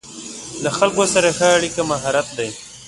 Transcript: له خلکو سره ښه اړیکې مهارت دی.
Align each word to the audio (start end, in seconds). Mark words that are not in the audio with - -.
له 0.63 0.69
خلکو 0.77 1.03
سره 1.13 1.29
ښه 1.37 1.47
اړیکې 1.57 1.81
مهارت 1.91 2.27
دی. 2.37 2.49